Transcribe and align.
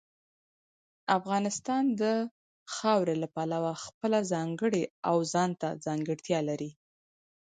افغانستان 1.17 1.83
د 2.01 2.03
خاورې 2.75 3.15
له 3.23 3.27
پلوه 3.35 3.71
خپله 3.85 4.19
ځانګړې 4.33 4.83
او 5.09 5.17
ځانته 5.33 5.67
ځانګړتیا 5.85 6.39
لري. 6.49 6.71